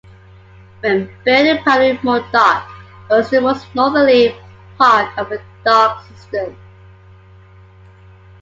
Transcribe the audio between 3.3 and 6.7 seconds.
most northerly part of the dock system.